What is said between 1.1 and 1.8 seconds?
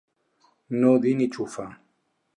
ni xufa.